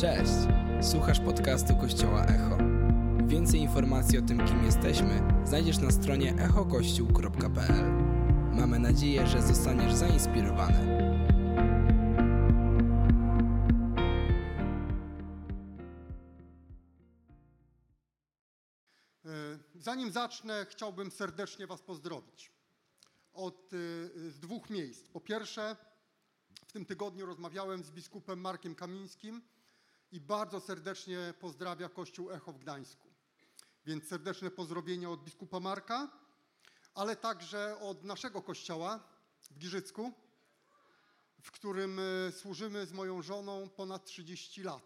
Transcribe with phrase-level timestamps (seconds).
[0.00, 0.32] Cześć!
[0.90, 2.58] Słuchasz podcastu Kościoła Echo.
[3.26, 7.92] Więcej informacji o tym, kim jesteśmy, znajdziesz na stronie echokościół.pl.
[8.52, 10.78] Mamy nadzieję, że zostaniesz zainspirowany.
[19.24, 22.52] E, Zanim zacznę, chciałbym serdecznie Was pozdrowić.
[23.32, 25.08] Od, y, z dwóch miejsc.
[25.08, 25.76] Po pierwsze,
[26.66, 29.42] w tym tygodniu rozmawiałem z biskupem Markiem Kamińskim
[30.12, 33.08] i bardzo serdecznie pozdrawia Kościół Echo w Gdańsku.
[33.86, 36.08] Więc serdeczne pozdrowienia od biskupa Marka,
[36.94, 39.00] ale także od naszego kościoła
[39.50, 40.12] w Giżycku,
[41.42, 44.82] w którym y, służymy z moją żoną ponad 30 lat.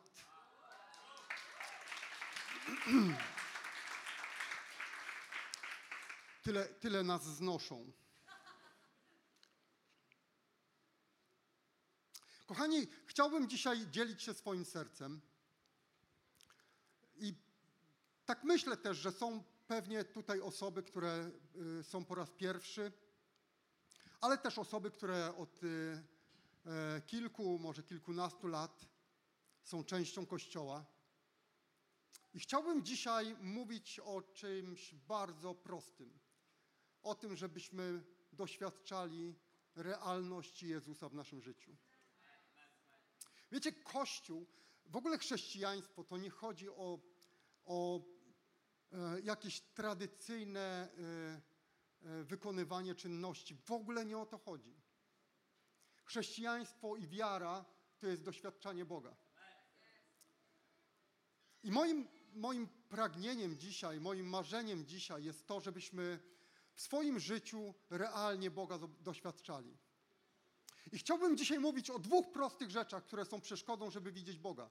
[6.42, 7.92] Tyle, tyle nas znoszą.
[12.46, 15.20] Kochani, chciałbym dzisiaj dzielić się swoim sercem.
[17.16, 17.34] I
[18.26, 21.30] tak myślę też, że są pewnie tutaj osoby, które
[21.80, 22.92] y, są po raz pierwszy,
[24.20, 26.02] ale też osoby, które od y,
[26.66, 28.86] e, kilku, może kilkunastu lat
[29.62, 30.84] są częścią Kościoła.
[32.34, 36.18] I chciałbym dzisiaj mówić o czymś bardzo prostym.
[37.02, 39.34] O tym, żebyśmy doświadczali
[39.76, 41.76] realności Jezusa w naszym życiu.
[43.54, 44.46] Wiecie, Kościół,
[44.86, 46.98] w ogóle chrześcijaństwo, to nie chodzi o,
[47.64, 48.00] o
[48.92, 53.54] e, jakieś tradycyjne e, e, wykonywanie czynności.
[53.54, 54.74] W ogóle nie o to chodzi.
[56.04, 57.64] Chrześcijaństwo i wiara
[57.98, 59.16] to jest doświadczanie Boga.
[61.62, 66.18] I moim, moim pragnieniem dzisiaj, moim marzeniem dzisiaj jest to, żebyśmy
[66.74, 69.78] w swoim życiu realnie Boga do- doświadczali.
[70.92, 74.70] I chciałbym dzisiaj mówić o dwóch prostych rzeczach, które są przeszkodą, żeby widzieć Boga.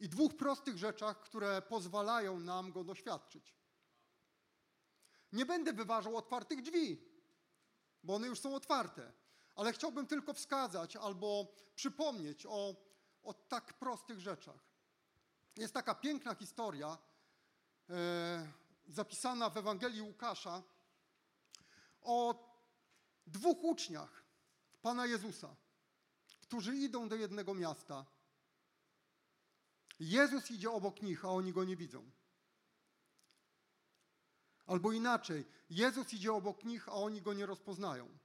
[0.00, 3.54] I dwóch prostych rzeczach, które pozwalają nam Go doświadczyć.
[5.32, 7.00] Nie będę wyważał otwartych drzwi,
[8.02, 9.12] bo one już są otwarte,
[9.54, 12.74] ale chciałbym tylko wskazać albo przypomnieć o,
[13.22, 14.66] o tak prostych rzeczach.
[15.56, 16.98] Jest taka piękna historia
[17.90, 18.52] e,
[18.86, 20.62] zapisana w Ewangelii Łukasza
[22.02, 22.46] o
[23.26, 24.25] dwóch uczniach
[24.86, 25.56] Pana Jezusa,
[26.40, 28.06] którzy idą do jednego miasta.
[30.00, 32.10] Jezus idzie obok nich, a oni go nie widzą.
[34.66, 38.18] Albo inaczej, Jezus idzie obok nich, a oni go nie rozpoznają.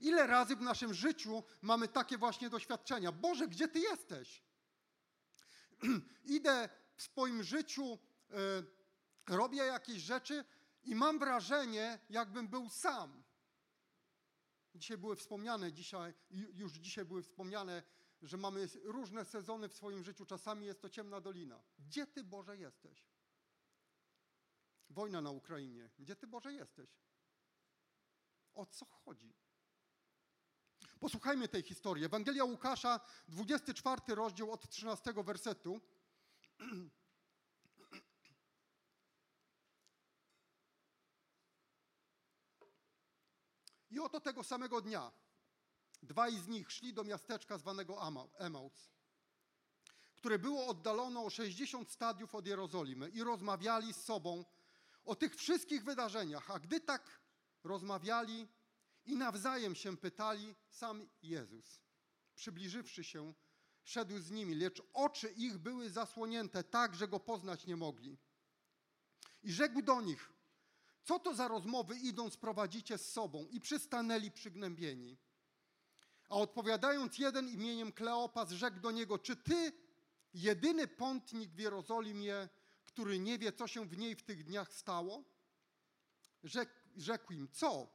[0.00, 3.12] Ile razy w naszym życiu mamy takie właśnie doświadczenia?
[3.12, 4.42] Boże, gdzie Ty jesteś?
[6.36, 7.98] Idę w swoim życiu,
[8.30, 10.44] e, robię jakieś rzeczy
[10.84, 13.21] i mam wrażenie, jakbym był sam.
[14.74, 17.82] Dzisiaj były wspomniane, dzisiaj, ju- już dzisiaj były wspomniane,
[18.22, 20.26] że mamy różne sezony w swoim życiu.
[20.26, 21.62] Czasami jest to ciemna dolina.
[21.78, 23.06] Gdzie Ty, Boże, jesteś?
[24.90, 25.90] Wojna na Ukrainie.
[25.98, 26.90] Gdzie Ty, Boże, jesteś?
[28.54, 29.34] O co chodzi?
[31.00, 32.04] Posłuchajmy tej historii.
[32.04, 35.80] Ewangelia Łukasza, 24 rozdział od 13 wersetu.
[43.92, 45.12] I oto tego samego dnia
[46.02, 47.98] dwaj z nich szli do miasteczka zwanego
[48.38, 48.90] Emaus,
[50.16, 54.44] które było oddalone o 60 stadiów od Jerozolimy i rozmawiali z sobą
[55.04, 56.50] o tych wszystkich wydarzeniach.
[56.50, 57.20] A gdy tak
[57.64, 58.48] rozmawiali
[59.04, 61.80] i nawzajem się pytali, sam Jezus,
[62.34, 63.34] przybliżywszy się,
[63.84, 68.18] szedł z nimi, lecz oczy ich były zasłonięte tak, że go poznać nie mogli.
[69.42, 70.31] I rzekł do nich,
[71.04, 73.46] co to za rozmowy idąc prowadzicie z sobą?
[73.50, 75.16] I przystanęli przygnębieni.
[76.28, 79.72] A odpowiadając jeden imieniem Kleopas, rzekł do niego, czy ty,
[80.34, 82.48] jedyny pątnik w Jerozolimie,
[82.84, 85.24] który nie wie, co się w niej w tych dniach stało?
[86.44, 87.88] Rzekł, rzekł im, co?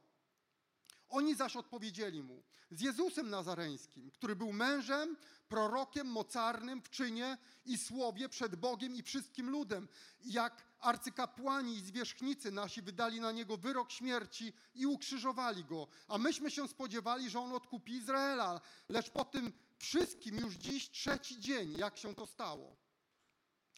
[1.08, 5.16] Oni zaś odpowiedzieli mu, z Jezusem Nazareńskim, który był mężem,
[5.48, 9.88] prorokiem mocarnym w czynie i słowie przed Bogiem i wszystkim ludem.
[10.24, 15.88] Jak arcykapłani i zwierzchnicy nasi wydali na niego wyrok śmierci i ukrzyżowali go.
[16.08, 18.60] A myśmy się spodziewali, że on odkupi Izraela.
[18.88, 22.76] Lecz po tym wszystkim już dziś trzeci dzień, jak się to stało.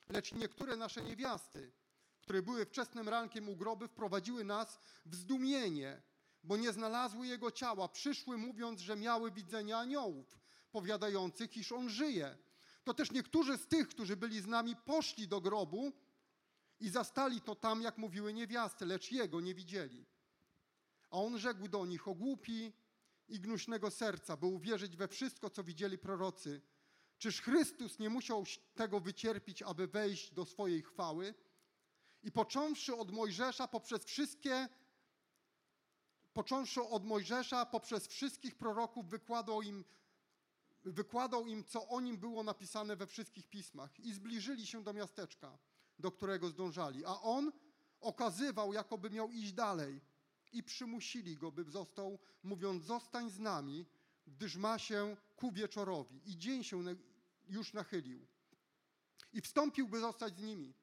[0.09, 1.73] Lecz niektóre nasze niewiasty,
[2.21, 6.03] które były wczesnym rankiem u groby, wprowadziły nas w zdumienie,
[6.43, 7.89] bo nie znalazły jego ciała.
[7.89, 10.39] Przyszły mówiąc, że miały widzenia aniołów,
[10.73, 12.39] powiadających, iż on żyje.
[12.85, 15.93] To też niektórzy z tych, którzy byli z nami, poszli do grobu
[16.81, 20.07] i zastali to tam, jak mówiły niewiasty, lecz jego nie widzieli.
[21.11, 22.73] A on rzekł do nich, o głupi
[23.29, 26.63] i gnuśnego serca, by uwierzyć we wszystko, co widzieli prorocy.
[27.19, 28.45] Czyż Chrystus nie musiał
[28.75, 31.35] tego wycierpić, aby wejść do swojej chwały?
[32.23, 34.69] I począwszy od Mojżesza poprzez wszystkie
[36.33, 39.85] począwszy od Mojżesza poprzez wszystkich proroków wykładał im
[40.85, 45.59] wykładał im, co o nim było napisane we wszystkich pismach i zbliżyli się do miasteczka,
[46.01, 47.05] do którego zdążali.
[47.05, 47.53] A on
[48.01, 50.01] okazywał, jakoby miał iść dalej
[50.53, 53.87] i przymusili go, by został, mówiąc, zostań z nami,
[54.27, 56.85] gdyż ma się ku wieczorowi i dzień się
[57.49, 58.27] już nachylił.
[59.33, 60.75] I wstąpił, by zostać z nimi.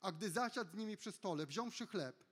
[0.00, 2.24] A gdy zasiadł z nimi przy stole, wziąwszy chleb,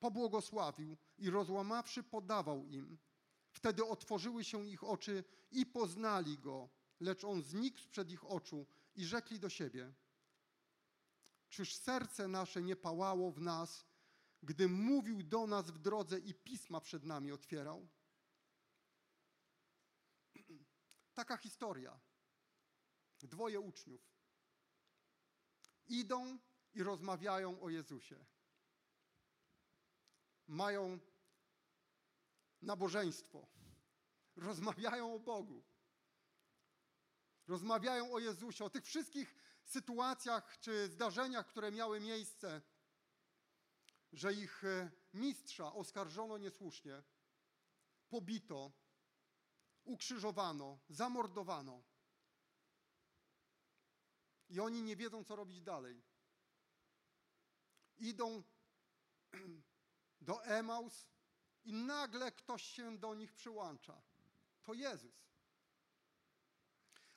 [0.00, 2.98] pobłogosławił i rozłamawszy podawał im.
[3.50, 6.68] Wtedy otworzyły się ich oczy i poznali go,
[7.00, 9.92] lecz on znikł sprzed ich oczu i rzekli do siebie:
[11.52, 13.86] Czyż serce nasze nie pałało w nas,
[14.42, 17.88] gdy mówił do nas w drodze i pisma przed nami otwierał?
[21.14, 22.00] Taka historia.
[23.22, 24.12] Dwoje uczniów
[25.86, 26.38] idą
[26.74, 28.24] i rozmawiają o Jezusie.
[30.46, 30.98] Mają
[32.62, 33.46] nabożeństwo.
[34.36, 35.62] Rozmawiają o Bogu.
[37.46, 42.62] Rozmawiają o Jezusie, o tych wszystkich sytuacjach czy zdarzeniach, które miały miejsce,
[44.12, 47.02] że ich e, mistrza oskarżono niesłusznie,
[48.08, 48.72] pobito,
[49.84, 51.82] ukrzyżowano, zamordowano.
[54.48, 56.02] I oni nie wiedzą, co robić dalej.
[57.98, 58.42] Idą
[60.20, 61.06] do Emaus
[61.64, 64.02] i nagle ktoś się do nich przyłącza.
[64.62, 65.31] To Jezus.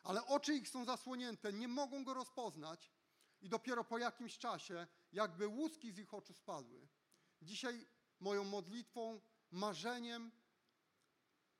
[0.05, 2.91] Ale oczy ich są zasłonięte, nie mogą go rozpoznać
[3.41, 6.87] i dopiero po jakimś czasie jakby łuski z ich oczu spadły.
[7.41, 7.87] Dzisiaj
[8.19, 9.21] moją modlitwą,
[9.51, 10.31] marzeniem,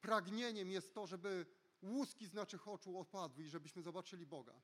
[0.01, 1.45] pragnieniem jest to, żeby
[1.81, 4.61] łuski z naszych oczu opadły i żebyśmy zobaczyli Boga.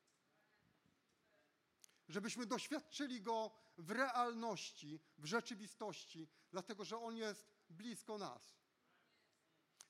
[2.08, 8.61] Żebyśmy doświadczyli Go w realności, w rzeczywistości, dlatego że On jest blisko nas.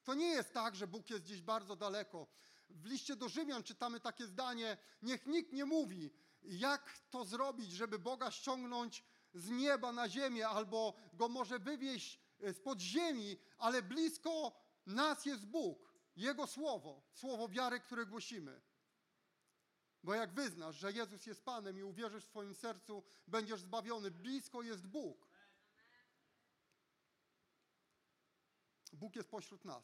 [0.03, 2.27] To nie jest tak, że Bóg jest gdzieś bardzo daleko.
[2.69, 6.12] W liście do Rzymian czytamy takie zdanie: Niech nikt nie mówi,
[6.44, 9.03] jak to zrobić, żeby Boga ściągnąć
[9.33, 14.51] z nieba na ziemię, albo go może wywieźć e, spod ziemi, ale blisko
[14.86, 18.62] nas jest Bóg, Jego słowo, słowo wiary, które głosimy.
[20.03, 24.12] Bo jak wyznasz, że Jezus jest Panem i uwierzysz w swoim sercu, będziesz zbawiony.
[24.12, 25.27] Blisko jest Bóg.
[28.92, 29.84] Bóg jest pośród nas.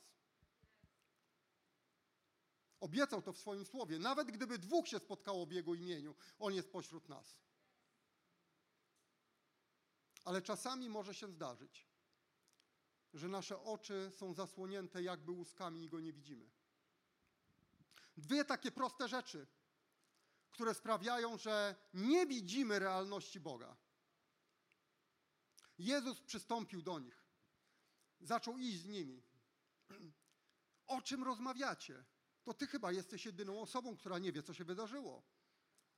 [2.79, 3.99] Obiecał to w swoim słowie.
[3.99, 7.37] Nawet gdyby dwóch się spotkało w Jego imieniu, On jest pośród nas.
[10.23, 11.87] Ale czasami może się zdarzyć,
[13.13, 16.49] że nasze oczy są zasłonięte jakby łuskami i Go nie widzimy.
[18.17, 19.47] Dwie takie proste rzeczy,
[20.49, 23.77] które sprawiają, że nie widzimy realności Boga.
[25.77, 27.26] Jezus przystąpił do nich.
[28.19, 29.23] Zaczął iść z nimi.
[30.87, 32.05] O czym rozmawiacie?
[32.43, 35.23] To ty chyba jesteś jedyną osobą, która nie wie, co się wydarzyło.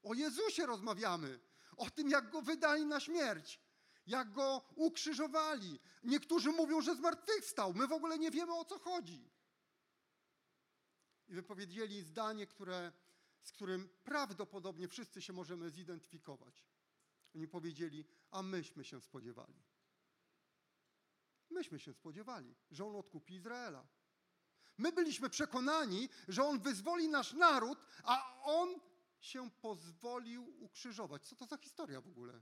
[0.03, 1.39] O Jezusie rozmawiamy.
[1.77, 3.59] O tym, jak go wydali na śmierć.
[4.07, 5.79] Jak go ukrzyżowali.
[6.03, 7.73] Niektórzy mówią, że zmartwychwstał.
[7.73, 9.29] My w ogóle nie wiemy, o co chodzi.
[11.27, 12.91] I wypowiedzieli zdanie, które,
[13.41, 16.65] z którym prawdopodobnie wszyscy się możemy zidentyfikować.
[17.35, 19.68] Oni powiedzieli, a myśmy się spodziewali.
[21.49, 23.87] Myśmy się spodziewali, że On odkupi Izraela.
[24.77, 28.79] My byliśmy przekonani, że On wyzwoli nasz naród, a On
[29.19, 31.25] się pozwolił ukrzyżować.
[31.25, 32.41] Co to za historia w ogóle?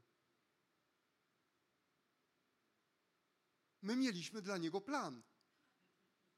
[3.82, 5.24] My mieliśmy dla Niego plan.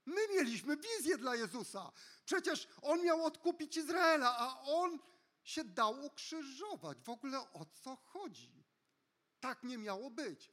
[0.06, 1.92] My mieliśmy wizję dla Jezusa.
[2.26, 5.00] Przecież On miał odkupić Izraela, a On
[5.44, 7.02] się dał ukrzyżować.
[7.02, 8.64] W ogóle o co chodzi?
[9.40, 10.52] Tak nie miało być.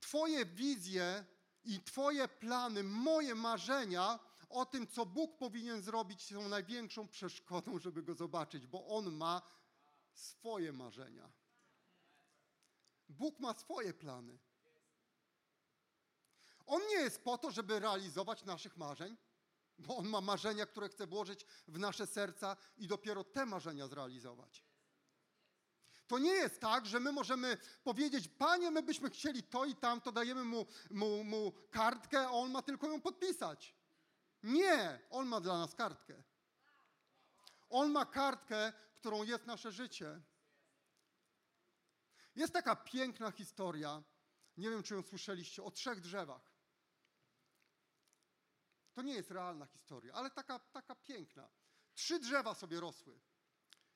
[0.00, 1.24] Twoje wizje
[1.64, 8.02] i Twoje plany, moje marzenia o tym, co Bóg powinien zrobić, są największą przeszkodą, żeby
[8.02, 9.42] go zobaczyć, bo On ma
[10.12, 11.32] swoje marzenia.
[13.08, 14.38] Bóg ma swoje plany.
[16.66, 19.16] On nie jest po to, żeby realizować naszych marzeń,
[19.78, 24.67] bo On ma marzenia, które chce włożyć w nasze serca i dopiero te marzenia zrealizować.
[26.08, 30.12] To nie jest tak, że my możemy powiedzieć, panie, my byśmy chcieli to i tamto,
[30.12, 33.76] dajemy mu, mu, mu kartkę, a on ma tylko ją podpisać.
[34.42, 36.22] Nie, on ma dla nas kartkę.
[37.70, 40.20] On ma kartkę, którą jest nasze życie.
[42.36, 44.02] Jest taka piękna historia,
[44.56, 46.52] nie wiem, czy ją słyszeliście, o trzech drzewach.
[48.92, 51.48] To nie jest realna historia, ale taka, taka piękna.
[51.94, 53.20] Trzy drzewa sobie rosły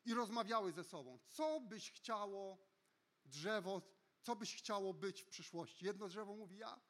[0.04, 1.18] i rozmawiały ze sobą.
[1.28, 2.58] Co byś chciało
[3.24, 3.82] drzewo,
[4.20, 5.84] co byś chciało być w przyszłości?
[5.84, 6.80] Jedno drzewo mówi, ja,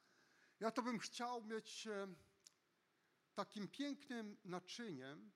[0.61, 2.15] ja to bym chciał mieć e,
[3.35, 5.33] takim pięknym naczyniem,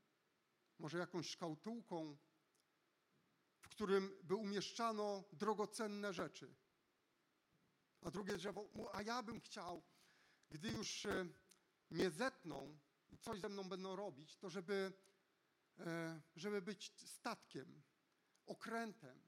[0.79, 2.17] może jakąś szkatułką,
[3.61, 6.55] w którym by umieszczano drogocenne rzeczy.
[8.01, 9.83] A drugie drzewo, a ja bym chciał,
[10.51, 11.27] gdy już e,
[11.91, 12.79] mnie zetną
[13.11, 14.93] i coś ze mną będą robić, to żeby,
[16.37, 17.83] żeby być statkiem,
[18.47, 19.23] okrętem,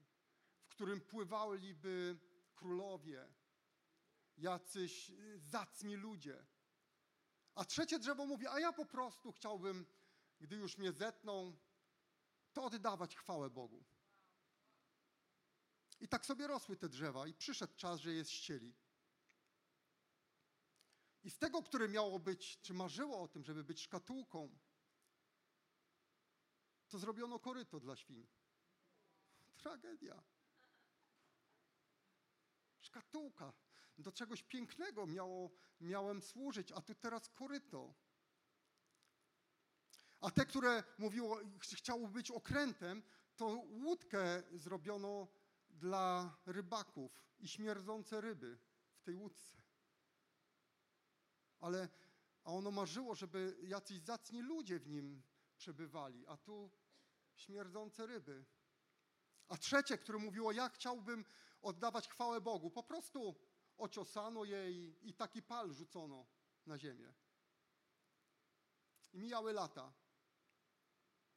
[0.65, 2.19] w którym pływaliby
[2.55, 3.33] królowie,
[4.37, 6.45] jacyś zacni ludzie.
[7.55, 9.85] A trzecie drzewo mówi, a ja po prostu chciałbym,
[10.39, 11.57] gdy już mnie zetną,
[12.53, 13.85] to oddawać chwałę Bogu.
[15.99, 18.75] I tak sobie rosły te drzewa i przyszedł czas, że je ścieli.
[21.23, 24.59] I z tego, które miało być, czy marzyło o tym, żeby być szkatułką,
[26.89, 28.27] to zrobiono koryto dla świń.
[29.57, 30.23] Tragedia.
[32.81, 33.53] Szkatułka.
[33.97, 37.93] Do czegoś pięknego miało, miałem służyć, a tu teraz koryto.
[40.21, 43.03] A te, które mówiło, chciało być okrętem,
[43.35, 45.27] to łódkę zrobiono
[45.69, 48.59] dla rybaków i śmierdzące ryby
[48.95, 49.61] w tej łódce.
[51.59, 51.89] Ale
[52.43, 55.23] a ono marzyło, żeby jacyś zacni ludzie w nim
[55.57, 56.71] przebywali, a tu
[57.39, 58.45] śmierdzące ryby.
[59.47, 61.25] A trzecie, które mówiło, ja chciałbym
[61.61, 63.35] oddawać chwałę Bogu, po prostu
[63.77, 66.25] ociosano je i, i taki pal rzucono
[66.65, 67.13] na ziemię.
[69.13, 69.93] I mijały lata.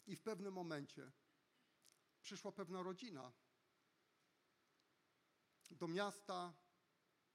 [0.06, 1.12] I w pewnym momencie
[2.20, 3.32] przyszła pewna rodzina
[5.70, 6.54] do miasta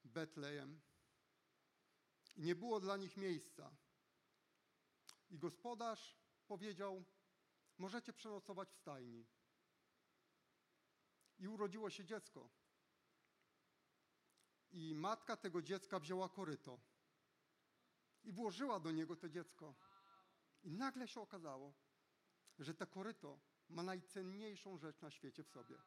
[0.04, 0.82] Betlejem
[2.36, 3.76] i nie było dla nich miejsca.
[5.30, 7.06] I gospodarz powiedział:
[7.78, 9.26] Możecie przenocować w stajni.
[11.40, 12.50] I urodziło się dziecko.
[14.72, 16.80] I matka tego dziecka wzięła koryto
[18.24, 19.76] i włożyła do niego to dziecko.
[20.64, 21.74] I nagle się okazało,
[22.60, 25.78] że to koryto ma najcenniejszą rzecz na świecie w sobie.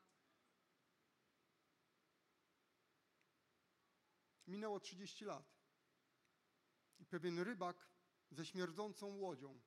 [4.46, 5.60] Minęło 30 lat.
[6.98, 7.88] I pewien rybak
[8.30, 9.60] ze śmierdzącą łodzią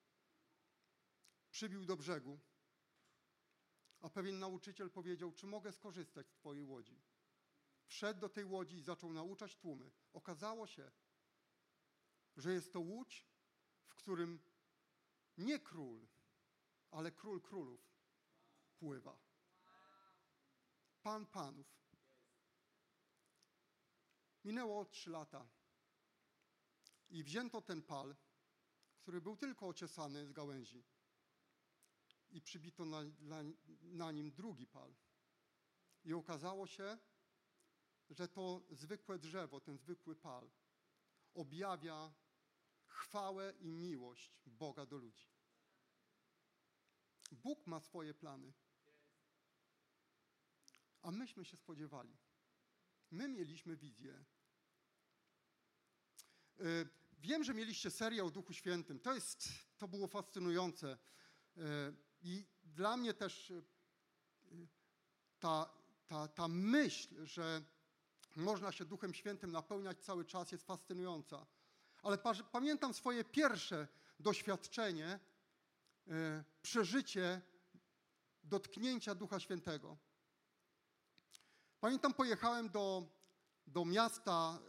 [1.54, 2.40] przybił do brzegu,
[4.02, 7.02] a pewien nauczyciel powiedział, czy mogę skorzystać z twojej łodzi.
[7.86, 9.92] Wszedł do tej łodzi i zaczął nauczać tłumy.
[10.14, 10.92] Okazało się,
[12.38, 13.28] że jest to łódź,
[13.86, 14.40] w którym
[15.38, 16.08] nie król,
[16.92, 17.94] ale król królów
[18.78, 19.18] pływa.
[21.02, 21.68] Pan panów.
[24.44, 25.48] Minęło trzy lata
[27.10, 28.16] i wzięto ten pal,
[28.98, 30.93] który był tylko ociesany z gałęzi
[32.34, 33.44] i przybito na, na,
[33.82, 34.96] na nim drugi pal.
[36.04, 36.98] I okazało się,
[38.10, 40.50] że to zwykłe drzewo, ten zwykły pal
[41.34, 42.14] objawia
[42.88, 45.28] chwałę i miłość Boga do ludzi.
[47.32, 48.54] Bóg ma swoje plany.
[51.02, 52.18] A myśmy się spodziewali.
[53.12, 54.26] My mieliśmy wizję.
[56.60, 59.00] Y, wiem, że mieliście serię o Duchu Świętym.
[59.00, 60.98] To, jest, to było fascynujące.
[62.24, 63.64] Y, I dla mnie też y,
[65.40, 65.70] ta,
[66.08, 67.62] ta, ta myśl, że
[68.36, 71.46] można się Duchem Świętym napełniać cały czas, jest fascynująca.
[72.04, 72.18] Ale
[72.52, 73.88] pamiętam swoje pierwsze
[74.20, 75.20] doświadczenie,
[76.62, 77.42] przeżycie
[78.44, 79.98] dotknięcia Ducha Świętego.
[81.80, 83.08] Pamiętam, pojechałem do
[83.68, 84.60] do miasta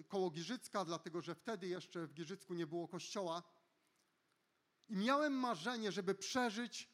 [0.00, 3.42] y, koło Giżycka, dlatego że wtedy jeszcze w Giżycku nie było kościoła.
[4.88, 6.88] I miałem marzenie, żeby przeżyć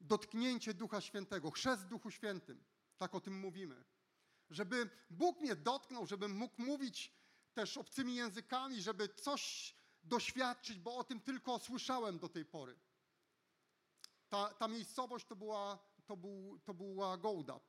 [0.00, 2.64] dotknięcie Ducha Świętego, chrzest Duchu Świętym.
[2.96, 3.84] Tak o tym mówimy.
[4.50, 7.12] Żeby Bóg mnie dotknął, żebym mógł mówić
[7.54, 9.74] też obcymi językami, żeby coś
[10.04, 12.78] doświadczyć, bo o tym tylko słyszałem do tej pory.
[14.28, 17.62] Ta, ta miejscowość to była, to, był, to była Gołdap.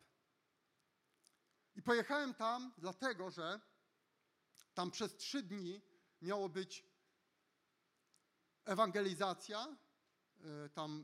[1.76, 3.60] I pojechałem tam dlatego, że
[4.74, 5.82] tam przez trzy dni
[6.22, 6.86] miało być
[8.68, 9.78] ewangelizacja.
[10.66, 11.04] E, tam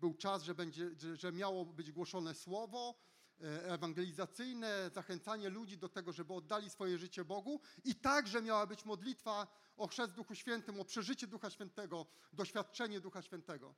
[0.00, 2.94] był czas, że, będzie, że miało być głoszone słowo
[3.40, 7.60] e, ewangelizacyjne, zachęcanie ludzi do tego, żeby oddali swoje życie Bogu.
[7.84, 13.22] I także miała być modlitwa o chrzest Duchu Świętym, o przeżycie Ducha Świętego, doświadczenie Ducha
[13.22, 13.74] Świętego.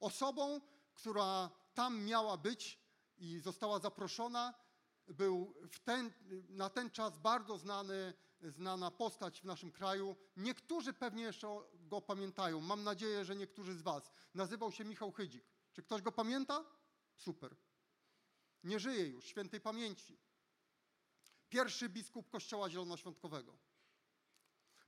[0.00, 0.60] Osobą,
[0.94, 2.78] która tam miała być
[3.16, 4.54] i została zaproszona,
[5.08, 6.12] był ten,
[6.48, 10.16] na ten czas bardzo znany, znana postać w naszym kraju.
[10.36, 11.48] Niektórzy pewnie jeszcze
[11.88, 12.60] go pamiętają.
[12.60, 14.10] Mam nadzieję, że niektórzy z Was.
[14.34, 15.44] Nazywał się Michał Chydzik.
[15.72, 16.64] Czy ktoś go pamięta?
[17.16, 17.56] Super.
[18.64, 20.18] Nie żyje już, świętej pamięci.
[21.48, 23.58] Pierwszy biskup Kościoła Zielonoświątkowego.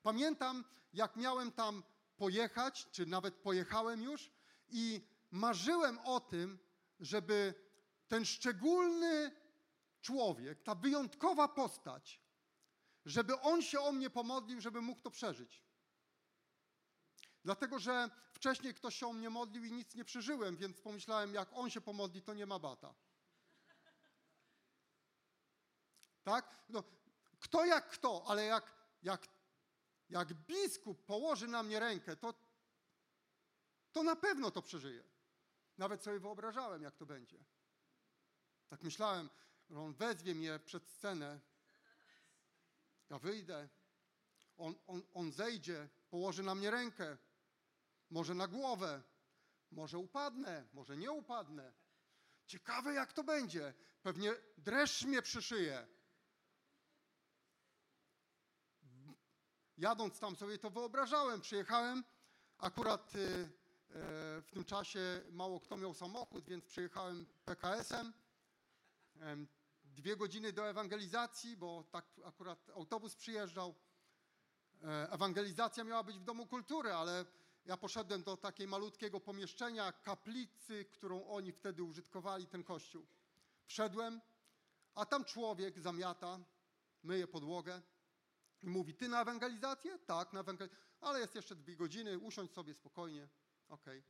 [0.03, 1.83] Pamiętam, jak miałem tam
[2.17, 4.31] pojechać, czy nawet pojechałem już
[4.69, 6.59] i marzyłem o tym,
[7.01, 7.55] żeby
[8.09, 9.31] ten szczególny
[10.01, 12.21] człowiek, ta wyjątkowa postać,
[13.05, 15.63] żeby on się o mnie pomodlił, żeby mógł to przeżyć.
[17.45, 21.49] Dlatego, że wcześniej ktoś się o mnie modlił i nic nie przeżyłem, więc pomyślałem, jak
[21.53, 22.95] on się pomodli, to nie ma bata.
[26.23, 26.57] Tak?
[26.69, 26.85] No,
[27.41, 29.29] kto jak kto, ale jak, jak,
[30.11, 32.35] jak biskup położy na mnie rękę, to,
[33.93, 35.05] to na pewno to przeżyję.
[35.79, 37.45] Nawet sobie wyobrażałem, jak to będzie.
[38.69, 39.31] Tak myślałem,
[39.77, 41.41] on wezwie mnie przed scenę,
[43.11, 43.69] ja wyjdę,
[44.57, 47.19] on, on, on zejdzie, położy na mnie rękę,
[48.11, 49.03] może na głowę,
[49.71, 51.73] może upadnę, może nie upadnę.
[52.47, 53.75] Ciekawe, jak to będzie.
[54.03, 55.87] Pewnie dreszcz mnie przyszyje.
[59.79, 62.05] Jadąc tam sobie to wyobrażałem, przyjechałem,
[62.59, 63.49] akurat y, y,
[64.43, 68.13] w tym czasie mało kto miał samochód, więc przyjechałem PKS-em.
[69.21, 69.49] Em,
[69.85, 73.75] Dwie godziny do ewangelizacji, bo tak akurat autobus przyjeżdżał.
[74.83, 77.25] E, Ewangelizacja miała być w Domu Kultury, ale
[77.65, 83.07] ja poszedłem do takiej malutkiego pomieszczenia, kaplicy, którą oni wtedy użytkowali, ten kościół.
[83.67, 84.21] Wszedłem,
[84.95, 86.39] a tam człowiek zamiata,
[87.03, 87.83] myje podłogę
[88.63, 89.99] i mówi, ty na ewangelizację?
[89.99, 93.29] Tak, na ewangelizację, ale jest jeszcze dwie godziny, usiądź sobie spokojnie,
[93.69, 94.03] okej.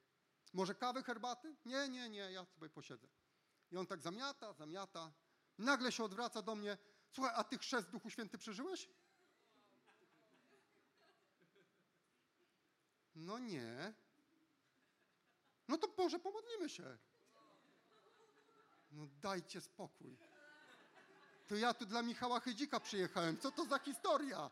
[0.52, 1.57] Może kawy, herbaty?
[1.64, 3.09] Nie, nie, nie, ja sobie posiedzę.
[3.71, 5.12] I on tak zamiata, zamiata,
[5.59, 6.78] nagle się odwraca do mnie,
[7.11, 8.88] słuchaj, a ty chrzest Duchu Święty przeżyłeś?
[13.20, 13.94] No nie.
[15.68, 16.98] No to może pomodlimy się.
[18.90, 20.16] No dajcie spokój.
[21.47, 23.38] To ja tu dla Michała Chydzika przyjechałem.
[23.38, 24.50] Co to za historia?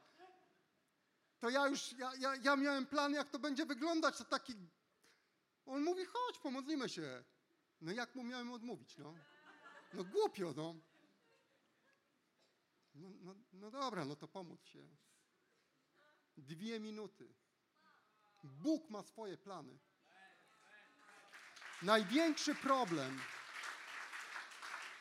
[1.40, 4.19] To ja już, ja, ja, ja miałem plan, jak to będzie wyglądać.
[4.19, 4.55] To taki...
[5.66, 7.25] On mówi, chodź, pomodlimy się.
[7.81, 9.14] No jak mu miałem odmówić, no?
[9.95, 10.75] No głupio, no.
[12.95, 14.88] No, no, no dobra, no to pomódl się.
[16.37, 17.35] Dwie minuty.
[18.44, 19.79] Bóg ma swoje plany.
[21.83, 23.20] Największy problem,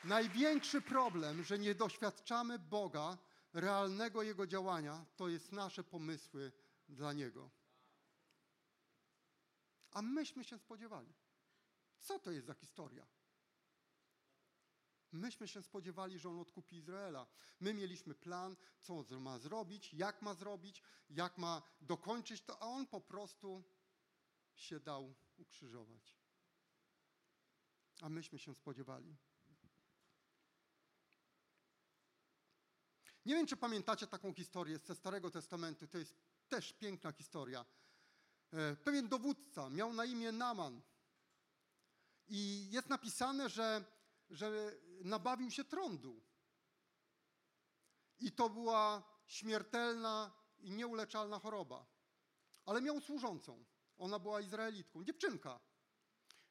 [0.03, 3.17] największy problem, że nie doświadczamy Boga,
[3.53, 6.51] realnego Jego działania, to jest nasze pomysły
[6.89, 7.49] dla Niego.
[9.91, 11.13] A myśmy się spodziewali.
[11.99, 13.07] Co to jest za historia?
[15.11, 17.27] Myśmy się spodziewali, że on odkupi Izraela.
[17.59, 22.65] My mieliśmy plan, co on ma zrobić, jak ma zrobić, jak ma dokończyć to, a
[22.65, 23.63] on po prostu
[24.55, 26.17] się dał ukrzyżować.
[28.01, 29.17] A myśmy się spodziewali.
[33.25, 35.87] Nie wiem, czy pamiętacie taką historię ze Starego Testamentu.
[35.87, 36.15] To jest
[36.49, 37.65] też piękna historia.
[38.53, 40.81] E, Pewien dowódca miał na imię Naman.
[42.27, 43.85] I jest napisane, że,
[44.29, 46.21] że nabawił się trądu.
[48.19, 51.85] I to była śmiertelna i nieuleczalna choroba.
[52.65, 53.65] Ale miał służącą.
[53.97, 55.59] Ona była Izraelitką, dziewczynka.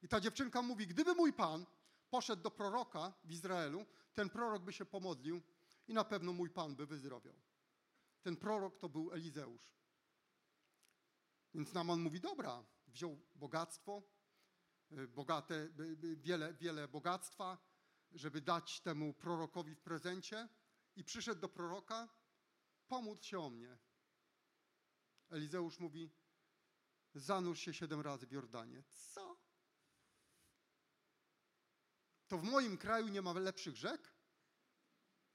[0.03, 1.67] I ta dziewczynka mówi: Gdyby mój pan
[2.11, 5.43] poszedł do proroka w Izraelu, ten prorok by się pomodlił
[5.89, 7.35] i na pewno mój pan by wyzdrowiał.
[8.23, 9.77] Ten prorok to był Elizeusz.
[11.55, 14.03] Więc Naman mówi: Dobra, wziął bogactwo,
[14.91, 17.59] bogate, y, y, wiele, wiele bogactwa,
[18.13, 20.49] żeby dać temu prorokowi w prezencie
[20.97, 22.09] i przyszedł do proroka,
[22.87, 23.79] pomódl się o mnie.
[25.31, 26.11] Elizeusz mówi,
[27.15, 28.83] zanurz się siedem razy w Jordanie.
[28.93, 29.41] Co?
[32.29, 34.17] To w moim kraju nie ma lepszych rzek?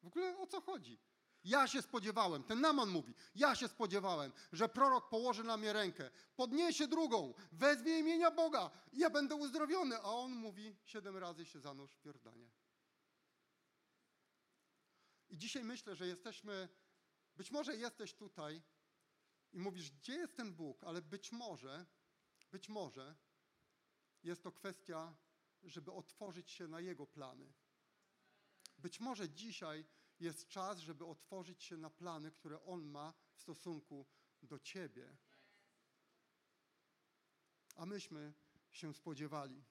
[0.01, 0.99] W ogóle o co chodzi?
[1.43, 6.09] Ja się spodziewałem, ten Naman mówi, ja się spodziewałem, że prorok położy na mnie rękę,
[6.35, 9.97] podniesie drugą, wezwie imienia Boga i ja będę uzdrowiony.
[9.97, 12.51] A on mówi, siedem razy się zanurz w Jordanie.
[15.29, 16.69] I dzisiaj myślę, że jesteśmy,
[17.35, 18.61] być może jesteś tutaj
[19.53, 21.85] i mówisz, gdzie jest ten Bóg, ale być może,
[22.51, 23.15] być może
[24.23, 25.15] jest to kwestia,
[25.63, 27.53] żeby otworzyć się na Jego plany.
[28.77, 29.85] Być może dzisiaj
[30.21, 34.05] jest czas, żeby otworzyć się na plany, które On ma w stosunku
[34.43, 35.17] do Ciebie.
[37.75, 38.33] A myśmy
[38.71, 39.63] się spodziewali.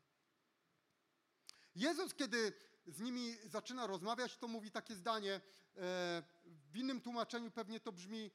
[1.74, 2.52] Jezus, kiedy
[2.86, 5.40] z nimi zaczyna rozmawiać, to mówi takie zdanie, e,
[6.44, 8.30] w innym tłumaczeniu pewnie to brzmi,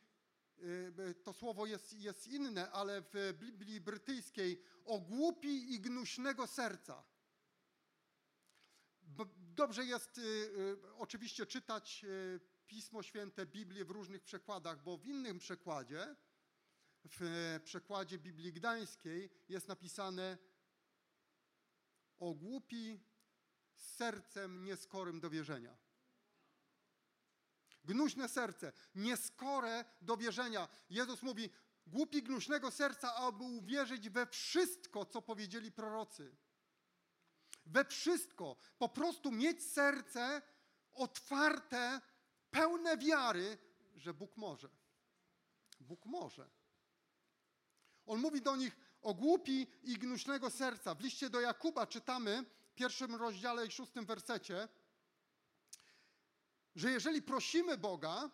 [1.10, 7.04] e, to słowo jest, jest inne, ale w Biblii brytyjskiej o głupi i gnuśnego serca.
[9.56, 15.06] Dobrze jest y, y, oczywiście czytać y, Pismo Święte, Biblię w różnych przekładach, bo w
[15.06, 16.16] innym przekładzie,
[17.06, 20.38] w e, przekładzie Biblii Gdańskiej jest napisane
[22.20, 23.00] o głupi
[23.76, 25.78] z sercem nieskorym do wierzenia.
[27.84, 30.68] Gnuśne serce, nieskore do wierzenia.
[30.90, 31.50] Jezus mówi,
[31.88, 36.36] głupi gnuśnego serca, aby uwierzyć we wszystko, co powiedzieli prorocy.
[37.66, 38.56] We wszystko.
[38.78, 40.42] Po prostu mieć serce
[40.94, 42.02] otwarte,
[42.52, 43.58] pełne wiary,
[43.96, 44.70] że Bóg może.
[45.80, 46.50] Bóg może.
[48.06, 50.96] On mówi do nich o głupi i gnuśnego serca.
[50.96, 54.68] W liście do Jakuba czytamy w pierwszym rozdziale i szóstym wersecie,
[56.76, 58.30] że jeżeli prosimy Boga,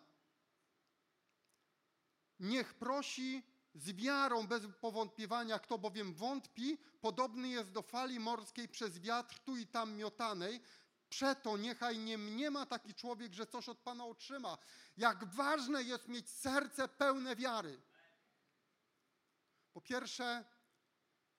[2.40, 3.42] niech prosi
[3.74, 5.58] z wiarą, bez powątpiewania.
[5.58, 10.60] Kto bowiem wątpi, podobny jest do fali morskiej przez wiatr tu i tam miotanej.
[11.08, 14.58] Przeto niechaj nie mniema taki człowiek, że coś od Pana otrzyma.
[14.96, 17.82] Jak ważne jest mieć serce pełne wiary.
[19.72, 20.44] Po pierwsze,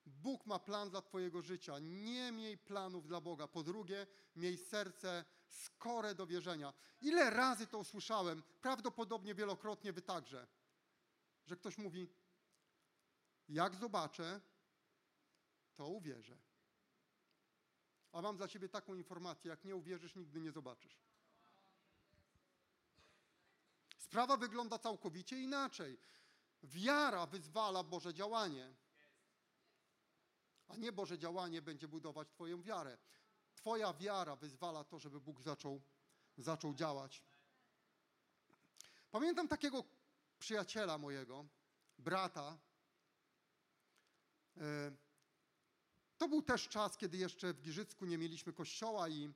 [0.06, 1.78] Bóg ma plan dla Twojego życia.
[1.78, 3.48] Nie miej planów dla Boga.
[3.48, 6.72] Po drugie, miej serce skore do wierzenia.
[7.00, 8.42] Ile razy to usłyszałem?
[8.60, 10.46] Prawdopodobnie wielokrotnie Wy także.
[11.46, 12.08] Że ktoś mówi,
[13.48, 14.40] jak zobaczę,
[15.74, 16.36] to uwierzę.
[18.12, 20.98] A mam dla Ciebie taką informację, jak nie uwierzysz, nigdy nie zobaczysz.
[23.98, 25.98] Sprawa wygląda całkowicie inaczej.
[26.62, 28.74] Wiara wyzwala Boże działanie,
[30.68, 32.98] a nie Boże działanie będzie budować Twoją wiarę.
[33.54, 35.82] Twoja wiara wyzwala to, żeby Bóg zaczął,
[36.38, 37.22] zaczął działać.
[39.10, 39.84] Pamiętam takiego
[40.38, 41.46] przyjaciela mojego,
[41.98, 42.58] brata.
[44.56, 44.92] E,
[46.16, 49.30] to był też czas, kiedy jeszcze w Giżycku nie mieliśmy kościoła i,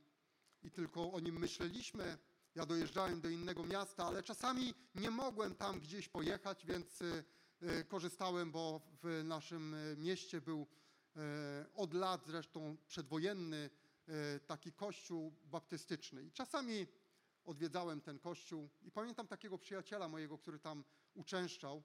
[0.62, 2.18] i tylko o nim myśleliśmy.
[2.54, 7.24] Ja dojeżdżałem do innego miasta, ale czasami nie mogłem tam gdzieś pojechać, więc y,
[7.88, 10.66] korzystałem, bo w naszym mieście był
[11.74, 13.70] od lat zresztą przedwojenny
[14.46, 16.24] taki kościół baptystyczny.
[16.24, 16.86] I czasami
[17.44, 21.82] odwiedzałem ten kościół i pamiętam takiego przyjaciela mojego, który tam uczęszczał.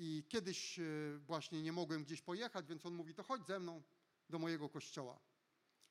[0.00, 0.80] I kiedyś
[1.18, 3.82] właśnie nie mogłem gdzieś pojechać, więc on mówi, to chodź ze mną
[4.28, 5.20] do mojego kościoła.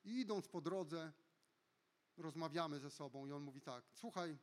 [0.04, 1.14] I idąc po drodze,
[2.18, 4.38] rozmawiamy ze sobą i on mówi tak, słuchaj,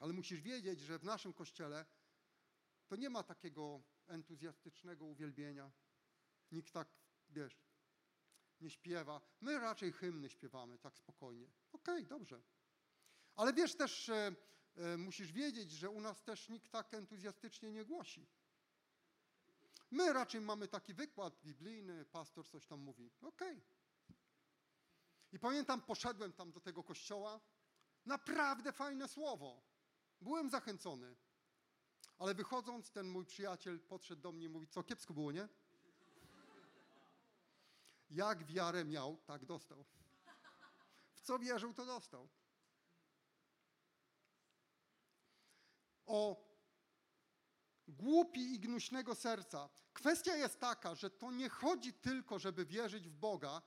[0.00, 1.86] ale musisz wiedzieć, że w naszym kościele
[2.88, 5.70] to nie ma takiego entuzjastycznego uwielbienia.
[6.52, 6.88] Nikt tak,
[7.28, 7.62] wiesz,
[8.60, 9.20] nie śpiewa.
[9.40, 11.50] My raczej hymny śpiewamy tak spokojnie.
[11.72, 12.42] Okej, okay, dobrze.
[13.36, 14.32] Ale wiesz też, e,
[14.76, 18.26] e, musisz wiedzieć, że u nas też nikt tak entuzjastycznie nie głosi.
[19.90, 23.10] My raczej mamy taki wykład biblijny, pastor coś tam mówi.
[23.22, 23.62] Okej, okay.
[25.32, 27.40] I pamiętam, poszedłem tam do tego kościoła.
[28.06, 29.62] Naprawdę fajne słowo.
[30.20, 31.16] Byłem zachęcony.
[32.18, 35.48] Ale wychodząc, ten mój przyjaciel podszedł do mnie i mówi, co kiepsko było, nie?
[38.10, 39.84] Jak wiarę miał, tak dostał.
[41.12, 42.28] W co wierzył, to dostał.
[46.06, 46.47] O
[47.88, 49.68] głupi i gnuśnego serca.
[49.92, 53.62] Kwestia jest taka, że to nie chodzi tylko, żeby wierzyć w Boga.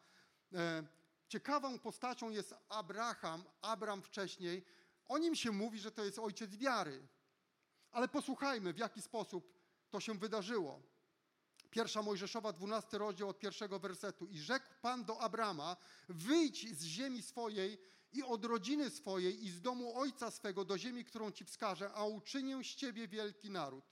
[0.54, 0.84] E,
[1.32, 4.66] Ciekawą postacią jest Abraham, Abram wcześniej.
[5.06, 7.08] O nim się mówi, że to jest ojciec wiary.
[7.92, 9.54] Ale posłuchajmy, w jaki sposób
[9.90, 10.82] to się wydarzyło.
[11.70, 14.28] Pierwsza Mojżeszowa, 12 rozdział od pierwszego wersetu.
[14.28, 15.78] I rzekł Pan do Abrama,
[16.10, 17.78] wyjdź z ziemi swojej
[18.14, 22.06] i od rodziny swojej i z domu ojca swego do ziemi, którą ci wskażę, a
[22.06, 23.91] uczynię z ciebie wielki naród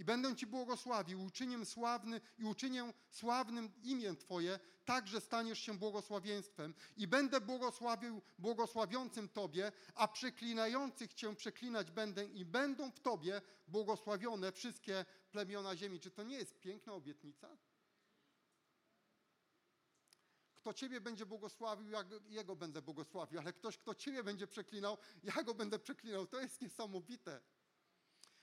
[0.00, 5.78] i będę Ci błogosławił, uczynię sławny i uczynię sławnym imię Twoje, tak, że staniesz się
[5.78, 13.42] błogosławieństwem i będę błogosławił błogosławiącym Tobie, a przeklinających Cię przeklinać będę i będą w Tobie
[13.68, 16.00] błogosławione wszystkie plemiona ziemi.
[16.00, 17.56] Czy to nie jest piękna obietnica?
[20.54, 25.42] Kto Ciebie będzie błogosławił, ja Jego będę błogosławił, ale ktoś, kto Ciebie będzie przeklinał, ja
[25.42, 26.26] Go będę przeklinał.
[26.26, 27.40] To jest niesamowite.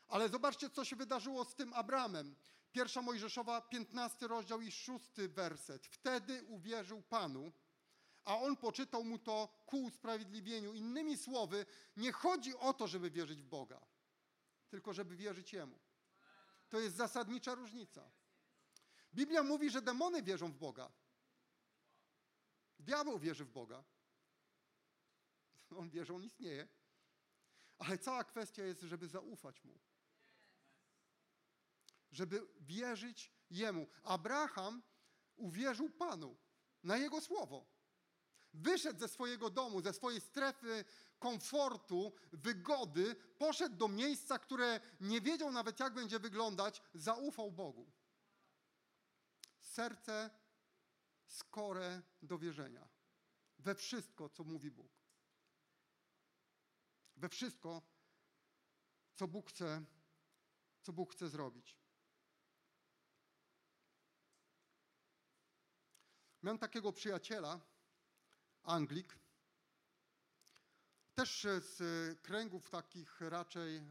[0.08, 2.36] Ale zobaczcie, co się wydarzyło z tym Abramem.
[2.72, 5.86] Pierwsza Mojżeszowa, 15 rozdział i 6 werset.
[5.86, 7.52] Wtedy uwierzył Panu,
[8.26, 10.74] a on poczytał mu to ku usprawiedliwieniu.
[10.74, 11.66] Innymi słowy,
[11.98, 13.82] nie chodzi o to, żeby wierzyć w Boga,
[14.70, 15.80] tylko żeby wierzyć Jemu.
[16.70, 18.12] To jest zasadnicza różnica.
[19.14, 20.92] Biblia mówi, że demony wierzą w Boga.
[22.80, 23.84] Diabeł wierzy w Boga.
[25.78, 26.68] On wie, że on istnieje.
[27.78, 29.80] Ale cała kwestia jest, żeby zaufać mu
[32.12, 33.88] żeby wierzyć Jemu.
[34.04, 34.84] Abraham
[35.36, 36.38] uwierzył Panu
[36.84, 37.78] na Jego słowo.
[38.54, 40.86] wyszedł ze swojego domu, ze swojej strefy
[41.20, 47.92] komfortu, wygody, poszedł do miejsca, które nie wiedział nawet jak będzie wyglądać, zaufał Bogu.
[49.60, 50.30] Serce
[51.26, 52.88] skore do wierzenia
[53.60, 54.92] we wszystko, co mówi Bóg.
[57.18, 57.82] We wszystko,
[59.16, 59.86] co Bóg chce,
[60.82, 61.78] co Bóg chce zrobić.
[66.44, 67.60] Miałem takiego przyjaciela,
[68.64, 69.20] Anglik,
[71.16, 71.78] też z
[72.22, 73.84] kręgów takich raczej e,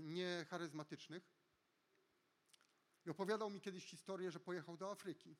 [0.00, 1.36] niecharyzmatycznych.
[3.06, 5.36] I opowiadał mi kiedyś historię, że pojechał do Afryki.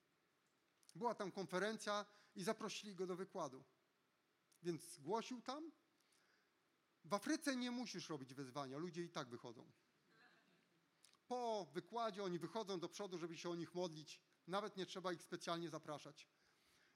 [0.94, 3.64] Była tam konferencja i zaprosili go do wykładu.
[4.62, 5.72] Więc głosił tam.
[7.04, 9.72] W Afryce nie musisz robić wyzwania, ludzie i tak wychodzą.
[11.26, 14.20] Po wykładzie oni wychodzą do przodu, żeby się o nich modlić.
[14.46, 16.28] Nawet nie trzeba ich specjalnie zapraszać.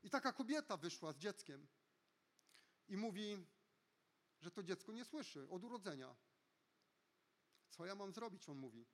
[0.03, 1.67] I taka kobieta wyszła z dzieckiem
[2.89, 3.47] i mówi,
[4.41, 6.17] że to dziecko nie słyszy od urodzenia.
[7.71, 8.49] Co ja mam zrobić?
[8.49, 8.87] On mówi.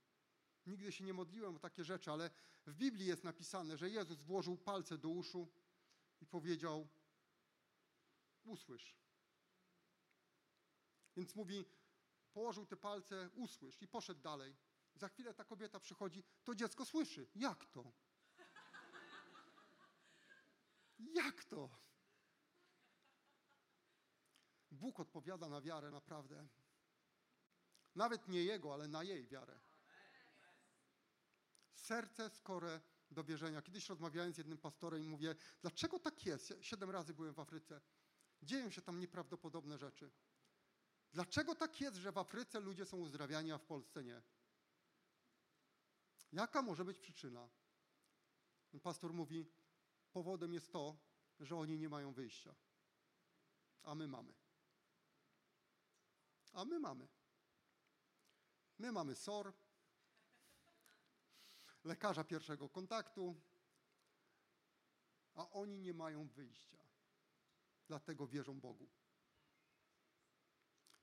[0.66, 2.31] Nigdy się nie modliłem o takie rzeczy, ale
[2.66, 5.49] w Biblii jest napisane, że Jezus włożył palce do uszu
[6.21, 6.88] i powiedział:
[8.45, 8.97] Usłysz.
[11.16, 11.64] Więc mówi,
[12.33, 14.57] położył te palce, usłysz i poszedł dalej.
[14.95, 17.27] Za chwilę ta kobieta przychodzi, to dziecko słyszy.
[17.35, 17.92] Jak to?
[20.98, 21.70] Jak to?
[24.70, 26.48] Bóg odpowiada na wiarę naprawdę.
[27.94, 29.61] Nawet nie jego, ale na jej wiarę.
[31.74, 32.80] Serce skore
[33.11, 33.62] do wierzenia.
[33.62, 36.54] Kiedyś rozmawiałem z jednym pastorem i mówię, dlaczego tak jest?
[36.61, 37.80] Siedem razy byłem w Afryce.
[38.42, 40.11] Dzieją się tam nieprawdopodobne rzeczy.
[41.12, 44.22] Dlaczego tak jest, że w Afryce ludzie są uzdrawiani, a w Polsce nie?
[46.32, 47.48] Jaka może być przyczyna?
[48.82, 49.46] Pastor mówi,
[50.16, 50.96] powodem jest to,
[51.40, 52.55] że oni nie mają wyjścia.
[53.83, 54.33] A my mamy.
[56.52, 57.09] A my mamy.
[58.79, 59.52] My mamy SOR,
[61.85, 63.40] lekarza pierwszego kontaktu,
[65.35, 66.79] a oni nie mają wyjścia.
[67.88, 68.88] Dlatego wierzą Bogu.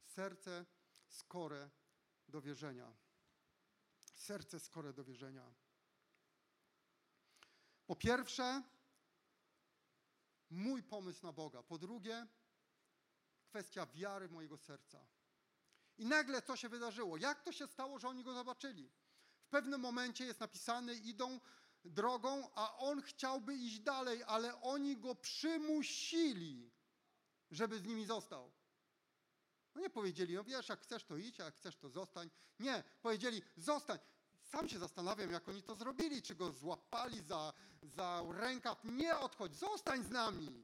[0.06, 0.66] Serce
[1.08, 1.70] skore
[2.28, 2.94] do wierzenia.
[4.16, 5.54] Serce skore do wierzenia.
[7.86, 8.64] Po pierwsze,
[10.54, 11.64] mój pomysł na Boga.
[11.64, 12.28] Po drugie,
[13.46, 15.08] kwestia wiary mojego serca.
[15.98, 17.18] I nagle co się wydarzyło?
[17.18, 18.92] Jak to się stało, że oni go zobaczyli?
[19.42, 21.40] W pewnym momencie jest napisane, idą
[21.86, 26.72] drogą, a on chciałby iść dalej, ale oni go przymusili,
[27.52, 28.52] żeby z nimi został.
[29.76, 32.30] No nie powiedzieli, no wiesz, jak chcesz to idź, jak chcesz to zostań.
[32.60, 34.00] Nie, powiedzieli, zostań.
[34.44, 38.84] Sam się zastanawiam, jak oni to zrobili, czy go złapali za, za rękaw.
[38.84, 40.64] Nie odchodź, zostań z nami.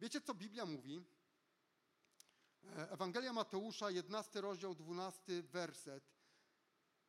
[0.00, 1.04] Wiecie, co Biblia mówi?
[2.64, 6.12] E, Ewangelia Mateusza, 11 rozdział, 12 werset.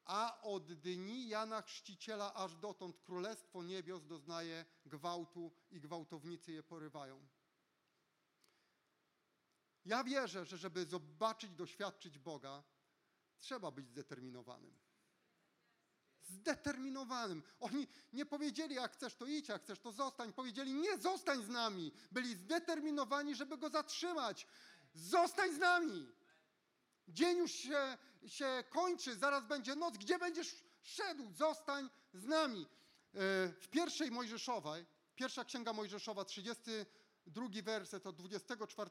[0.05, 7.27] A od dni Jana Chrzciciela aż dotąd Królestwo Niebios doznaje gwałtu i gwałtownicy je porywają.
[9.85, 12.63] Ja wierzę, że żeby zobaczyć, doświadczyć Boga,
[13.39, 14.77] trzeba być zdeterminowanym.
[16.23, 17.43] Zdeterminowanym.
[17.59, 20.33] Oni nie powiedzieli, jak chcesz to idź, jak chcesz to zostań.
[20.33, 21.91] Powiedzieli, nie, zostań z nami.
[22.11, 24.47] Byli zdeterminowani, żeby go zatrzymać.
[24.93, 26.07] Zostań z nami.
[27.07, 29.97] Dzień już się, się kończy, zaraz będzie noc.
[29.97, 31.31] Gdzie będziesz szedł?
[31.31, 32.61] Zostań z nami.
[32.61, 32.67] E,
[33.61, 38.89] w pierwszej Mojżeszowej, pierwsza księga Mojżeszowa, 32 werset od 24,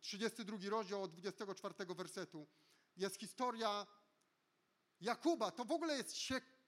[0.00, 2.46] 32 e, rozdział od 24 wersetu,
[2.96, 3.86] jest historia
[5.00, 5.50] Jakuba.
[5.50, 6.16] To w ogóle jest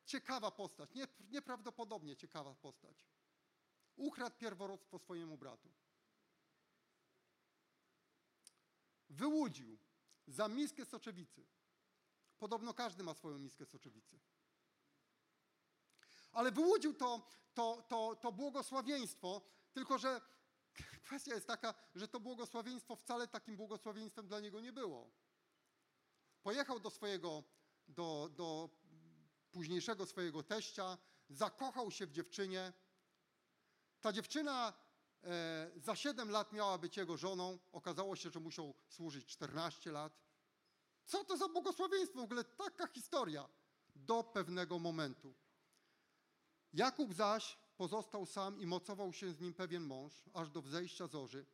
[0.04, 3.06] ciekawa postać, nieprawdopodobnie ciekawa postać.
[3.96, 5.72] Ukradł pierworództwo swojemu bratu.
[9.10, 9.78] wyłudził
[10.26, 11.46] za miskę soczewicy.
[12.38, 14.20] Podobno każdy ma swoją miskę soczewicy.
[16.32, 20.20] Ale wyłudził to, to, to, to błogosławieństwo, tylko że
[21.06, 25.10] kwestia jest taka, że to błogosławieństwo wcale takim błogosławieństwem dla niego nie było.
[26.42, 27.44] Pojechał do swojego,
[27.88, 28.70] do, do
[29.50, 32.72] późniejszego swojego teścia, zakochał się w dziewczynie.
[34.00, 34.86] Ta dziewczyna
[35.26, 37.58] E, za 7 lat miała być jego żoną.
[37.72, 40.20] Okazało się, że musiał służyć 14 lat.
[41.04, 42.20] Co to za błogosławieństwo?
[42.20, 43.48] W ogóle taka historia
[43.96, 45.34] do pewnego momentu.
[46.72, 51.46] Jakub zaś pozostał sam i mocował się z nim pewien mąż, aż do wzejścia zorzy.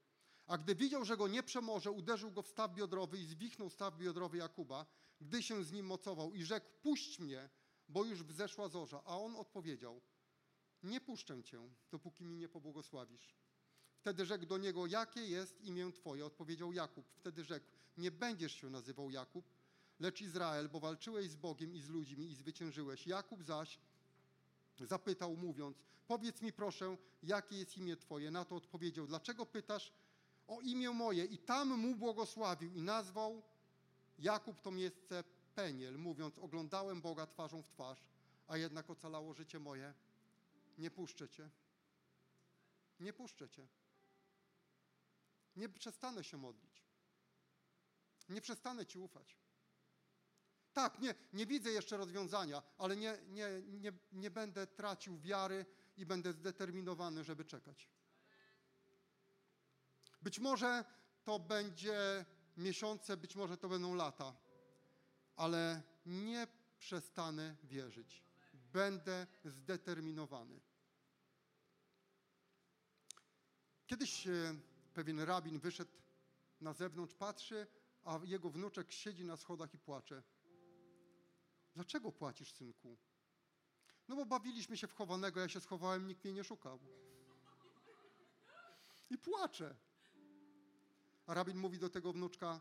[0.46, 3.98] A gdy widział, że go nie przemoże, uderzył go w staw biodrowy i zwichnął staw
[3.98, 4.87] biodrowy Jakuba,
[5.20, 7.48] gdy się z nim mocował i rzekł, puść mnie,
[7.88, 9.02] bo już wzeszła zorza.
[9.05, 10.00] A on odpowiedział,
[10.83, 13.35] Nie puszczę cię, dopóki mi nie pobłogosławisz.
[13.96, 16.26] Wtedy rzekł do niego, jakie jest imię twoje?
[16.26, 17.07] Odpowiedział Jakub.
[17.16, 19.44] Wtedy rzekł, nie będziesz się nazywał Jakub,
[20.00, 23.07] lecz Izrael, bo walczyłeś z Bogiem i z ludźmi i zwyciężyłeś.
[23.07, 23.78] Jakub zaś
[24.81, 28.31] zapytał, mówiąc, powiedz mi proszę, jakie jest imię twoje?
[28.31, 29.92] Na to odpowiedział, dlaczego pytasz
[30.56, 31.24] o imię moje?
[31.24, 33.42] I tam mu błogosławił i nazwał
[34.18, 38.04] Jakub to miejsce Peniel, mówiąc, oglądałem Boga twarzą w twarz,
[38.46, 39.94] a jednak ocalało życie moje.
[40.78, 41.50] Nie puszczę cię.
[43.00, 43.66] Nie puszczę cię.
[45.56, 46.82] Nie przestanę się modlić.
[48.28, 49.36] Nie przestanę ci ufać.
[50.72, 56.06] Tak, nie, nie widzę jeszcze rozwiązania, ale nie, nie, nie, nie będę tracił wiary i
[56.06, 57.88] będę zdeterminowany, żeby czekać.
[60.22, 60.85] Być może
[61.24, 62.24] to będzie
[62.56, 64.37] miesiące, być może to będą lata,
[65.37, 66.46] ale nie
[66.78, 68.22] przestanę wierzyć.
[68.52, 70.61] Będę zdeterminowany.
[73.87, 74.54] Kiedyś e,
[74.94, 75.92] pewien rabin wyszedł
[76.61, 77.66] na zewnątrz, patrzy,
[78.04, 80.22] a jego wnuczek siedzi na schodach i płacze.
[81.74, 82.98] Dlaczego płacisz, synku?
[84.08, 86.78] No bo bawiliśmy się w chowanego, ja się schowałem, nikt mnie nie szukał.
[89.11, 89.76] I płacze.
[91.34, 92.60] Rabin mówi do tego wnuczka,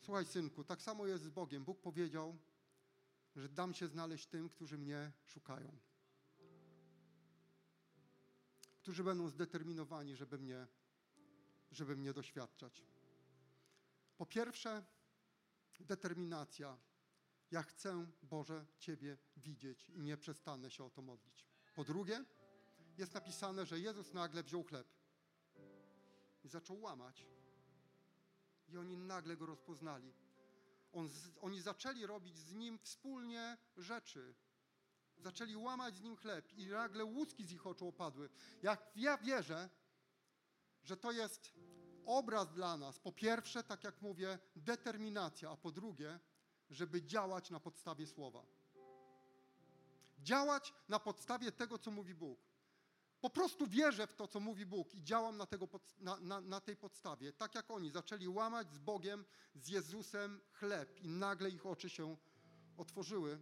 [0.00, 1.64] słuchaj synku, tak samo jest z Bogiem.
[1.64, 2.38] Bóg powiedział,
[3.36, 5.78] że dam się znaleźć tym, którzy mnie szukają.
[8.76, 10.66] Którzy będą zdeterminowani, żeby mnie,
[11.70, 12.82] żeby mnie doświadczać.
[14.16, 14.84] Po pierwsze,
[15.80, 16.78] determinacja.
[17.50, 21.46] Ja chcę, Boże, Ciebie widzieć i nie przestanę się o to modlić.
[21.74, 22.24] Po drugie,
[22.98, 24.86] jest napisane, że Jezus nagle wziął chleb
[26.44, 27.26] i zaczął łamać.
[28.70, 30.14] I oni nagle go rozpoznali.
[30.92, 31.08] On,
[31.40, 34.34] oni zaczęli robić z nim wspólnie rzeczy.
[35.18, 38.28] Zaczęli łamać z nim chleb i nagle łuski z ich oczu opadły.
[38.62, 39.70] Jak ja wierzę,
[40.82, 41.52] że to jest
[42.06, 42.98] obraz dla nas.
[42.98, 46.20] Po pierwsze, tak jak mówię, determinacja, a po drugie,
[46.70, 48.46] żeby działać na podstawie słowa.
[50.18, 52.49] Działać na podstawie tego, co mówi Bóg.
[53.20, 56.60] Po prostu wierzę w to, co mówi Bóg i działam na, tego, na, na, na,
[56.60, 57.32] tej podstawie.
[57.32, 62.16] Tak jak oni zaczęli łamać z Bogiem, z Jezusem chleb i nagle ich oczy się
[62.76, 63.38] otworzyły.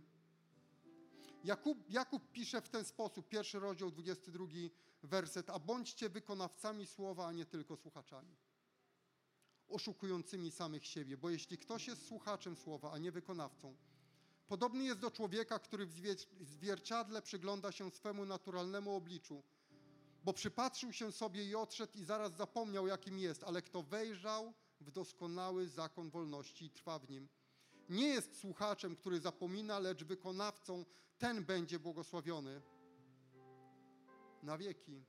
[1.45, 4.47] Jakub, Jakub pisze w ten sposób, pierwszy rozdział, 22
[5.03, 8.37] werset, a bądźcie wykonawcami słowa, a nie tylko słuchaczami.
[9.69, 13.77] Oszukującymi samych siebie, bo jeśli ktoś jest słuchaczem słowa, a nie wykonawcą,
[14.47, 15.93] podobny jest do człowieka, który w
[16.41, 19.43] zwierciadle przygląda się swemu naturalnemu obliczu,
[20.29, 24.91] bo przypatrzył się sobie i odszedł i zaraz zapomniał, jakim jest, ale kto wejrzał w
[24.91, 27.29] doskonały zakon wolności i trwa w nim,
[27.89, 30.85] nie jest słuchaczem, który zapomina, lecz wykonawcą,
[31.19, 32.63] ten będzie błogosławiony
[34.43, 35.05] na wieki.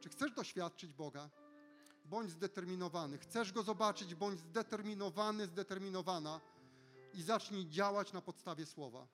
[0.00, 1.30] Czy chcesz doświadczyć Boga?
[2.04, 3.18] Bądź zdeterminowany.
[3.18, 4.14] Chcesz Go zobaczyć?
[4.14, 6.40] Bądź zdeterminowany, zdeterminowana
[7.12, 9.08] i zacznij działać na podstawie słowa.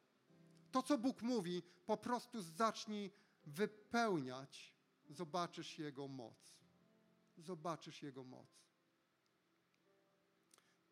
[0.70, 3.12] To, co Bóg mówi, po prostu zacznij
[3.46, 4.79] wypełniać
[5.10, 6.58] zobaczysz Jego moc.
[7.38, 8.48] Zobaczysz Jego moc.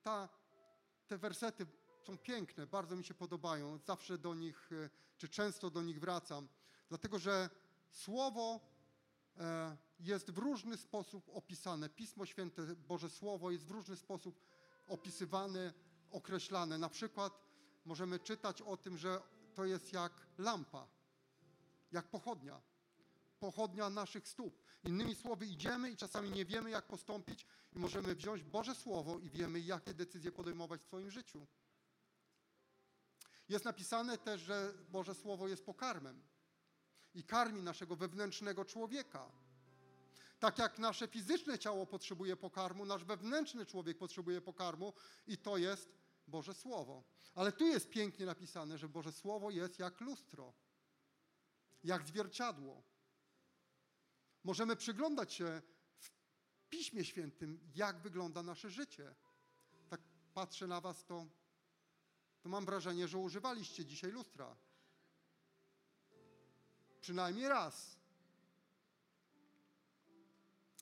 [0.02, 0.28] Ta,
[1.06, 1.66] te wersety
[2.02, 3.78] są piękne, bardzo mi się podobają.
[3.78, 6.48] Zawsze do nich, e, czy często do nich wracam,
[6.88, 7.50] dlatego że
[7.90, 8.60] Słowo
[9.36, 11.88] e, jest w różny sposób opisane.
[11.88, 14.40] Pismo Święte, Boże Słowo jest w różny sposób
[14.88, 15.72] opisywane,
[16.10, 16.78] określane.
[16.78, 17.40] Na przykład
[17.84, 19.20] możemy czytać o tym, że
[19.54, 20.88] to jest jak lampa,
[21.92, 22.60] jak pochodnia
[23.38, 24.62] pochodnia naszych stóp.
[24.84, 29.30] Innymi słowy, idziemy i czasami nie wiemy, jak postąpić, i możemy wziąć Boże Słowo i
[29.30, 31.46] wiemy, jakie decyzje podejmować w swoim życiu.
[33.48, 36.22] Jest napisane też, że Boże Słowo jest pokarmem
[37.14, 39.32] i karmi naszego wewnętrznego człowieka.
[40.38, 44.92] Tak jak nasze fizyczne ciało potrzebuje pokarmu, nasz wewnętrzny człowiek potrzebuje pokarmu
[45.26, 47.04] i to jest Boże Słowo.
[47.34, 50.52] Ale tu jest pięknie napisane, że Boże Słowo jest jak lustro,
[51.84, 52.82] jak zwierciadło.
[54.48, 55.62] Możemy przyglądać się
[55.98, 56.10] w
[56.70, 59.14] Piśmie Świętym, jak wygląda nasze życie.
[59.88, 60.00] Tak
[60.34, 61.26] patrzę na Was, to,
[62.42, 64.56] to mam wrażenie, że używaliście dzisiaj lustra.
[67.00, 67.98] Przynajmniej raz.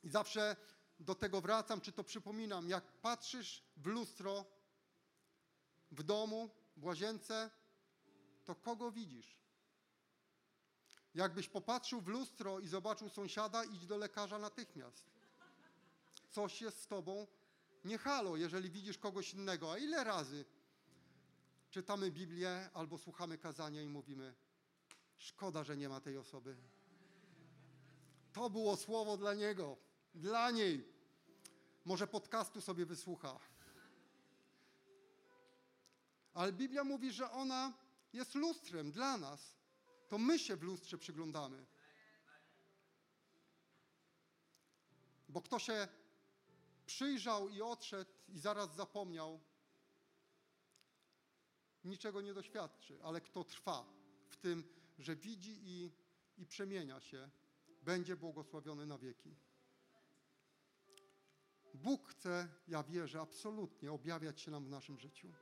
[0.05, 0.57] I zawsze
[1.01, 2.69] do tego wracam, czy to przypominam.
[2.69, 4.45] Jak patrzysz w lustro
[5.91, 7.51] w domu, w łazience,
[8.45, 9.37] to kogo widzisz?
[11.17, 15.05] Jakbyś popatrzył w lustro i zobaczył sąsiada, idź do lekarza natychmiast.
[16.31, 17.27] Coś jest z tobą
[17.85, 19.73] nie halo, jeżeli widzisz kogoś innego.
[19.73, 20.45] A ile razy
[21.71, 24.35] czytamy Biblię albo słuchamy kazania i mówimy,
[25.19, 26.57] szkoda, że nie ma tej osoby.
[28.33, 29.77] To było słowo dla niego,
[30.14, 30.93] dla niej.
[31.85, 33.39] Może podcastu sobie wysłucha.
[36.35, 37.73] Ale Biblia mówi, że ona
[38.12, 39.57] jest lustrem dla nas.
[40.09, 41.67] To my się w lustrze przyglądamy.
[45.29, 45.89] Bo kto się
[46.87, 49.41] przyjrzał i odszedł i zaraz zapomniał,
[51.85, 53.87] niczego nie doświadczy, ale kto trwa
[54.29, 54.65] w tym,
[54.99, 55.93] że widzi i,
[56.39, 57.31] i przemienia się,
[57.83, 59.37] będzie błogosławiony na wieki.
[61.75, 65.33] Bóg chce, ja wierzę, absolutnie objawiać się nam w naszym życiu.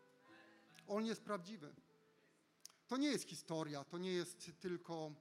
[0.89, 1.75] On jest prawdziwy.
[2.87, 5.15] To nie jest historia, to nie jest tylko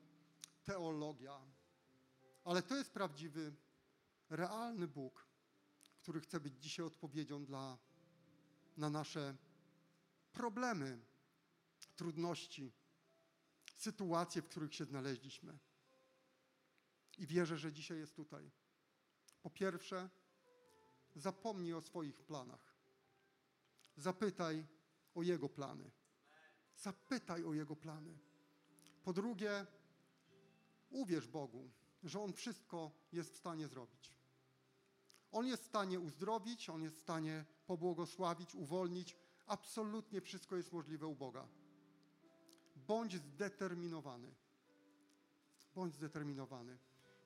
[0.64, 1.42] teologia,
[2.44, 3.54] ale to jest prawdziwy,
[4.30, 5.28] realny Bóg,
[5.98, 7.78] który chce być dzisiaj odpowiedzią dla,
[8.78, 9.36] na nasze
[10.34, 11.00] problemy,
[11.96, 12.72] trudności,
[13.78, 15.58] sytuacje, w których się znaleźliśmy.
[17.18, 18.52] I wierzę, że dzisiaj jest tutaj.
[19.42, 20.10] Po pierwsze,
[21.16, 22.76] zapomnij o swoich planach.
[23.98, 24.66] Zapytaj
[25.16, 25.92] o Jego plany.
[26.84, 28.18] Zapytaj o Jego plany.
[29.04, 29.66] Po drugie,
[30.90, 31.70] uwierz Bogu,
[32.04, 34.14] że On wszystko jest w stanie zrobić.
[35.32, 39.18] On jest w stanie uzdrowić, On jest w stanie pobłogosławić, uwolnić.
[39.46, 41.48] Absolutnie wszystko jest możliwe u Boga.
[42.76, 44.34] Bądź zdeterminowany.
[45.76, 46.78] Bądź zdeterminowany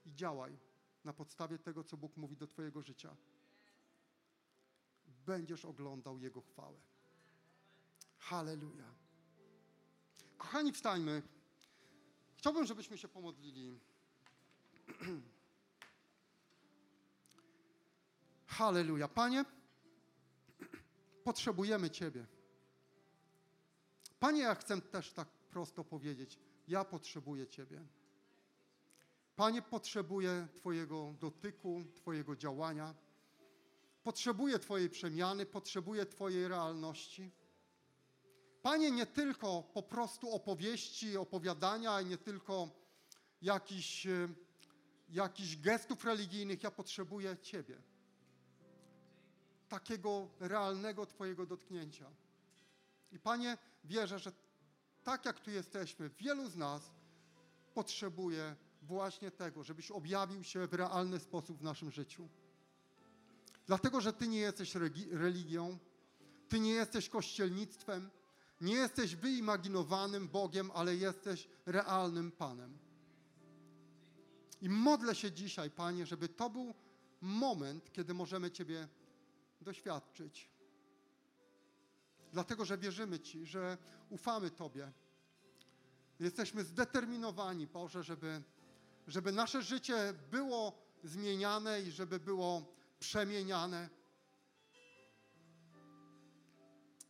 [0.05, 0.57] i działaj
[1.03, 3.15] na podstawie tego, co Bóg mówi do Twojego życia.
[5.25, 6.79] Będziesz oglądał Jego chwałę.
[8.17, 9.06] Halleluja.
[10.37, 11.21] Kochani, wstańmy.
[12.37, 13.79] Chciałbym, żebyśmy się pomodlili.
[18.45, 19.07] Halleluja.
[19.07, 19.45] Panie,
[21.23, 22.25] potrzebujemy Ciebie.
[24.19, 26.39] Panie, ja chcę też tak prosto powiedzieć.
[26.67, 27.85] Ja potrzebuję Ciebie.
[29.35, 32.95] Panie, potrzebuję Twojego dotyku, Twojego działania.
[34.03, 37.31] Potrzebuję Twojej przemiany, potrzebuję Twojej realności.
[38.67, 42.69] Panie, nie tylko po prostu opowieści, opowiadania, nie tylko
[43.41, 44.27] jakichś, e,
[45.09, 47.81] jakichś gestów religijnych, ja potrzebuję Ciebie.
[49.69, 52.05] Takiego realnego Twojego dotknięcia.
[53.11, 54.31] I Panie, wierzę, że
[55.03, 56.91] tak jak tu jesteśmy, wielu z nas
[57.73, 62.29] potrzebuje właśnie tego, żebyś objawił się w realny sposób w naszym życiu.
[63.67, 64.75] Dlatego, że Ty nie jesteś
[65.11, 65.77] religią,
[66.49, 68.09] Ty nie jesteś kościelnictwem,
[68.61, 72.77] nie jesteś wyimaginowanym Bogiem, ale jesteś realnym Panem.
[74.61, 76.73] I modlę się dzisiaj, Panie, żeby to był
[77.21, 78.87] moment, kiedy możemy Ciebie
[79.61, 80.49] doświadczyć.
[82.33, 83.77] Dlatego, że wierzymy Ci, że
[84.09, 84.91] ufamy Tobie.
[86.19, 88.41] Jesteśmy zdeterminowani, Boże, żeby,
[89.07, 93.89] żeby nasze życie było zmieniane i żeby było przemieniane.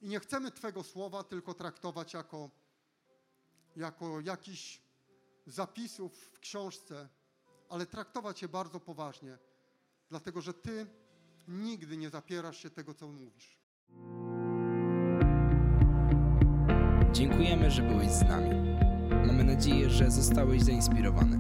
[0.02, 2.50] I nie chcemy Twego słowa tylko traktować jako,
[3.76, 4.82] jako jakiś
[5.46, 7.10] zapisów w książce,
[7.70, 9.38] ale traktować je bardzo poważnie,
[10.10, 10.88] dlatego że Ty
[11.48, 13.58] nigdy nie zapierasz się tego, co mówisz.
[17.12, 18.50] Dziękujemy, że byłeś z nami.
[19.28, 21.40] Mamy nadzieję, że zostałeś zainspirowany.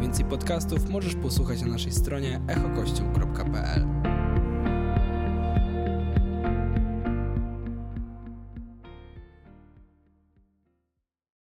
[0.00, 4.01] Więcej podcastów możesz posłuchać na naszej stronie echokościół.pl.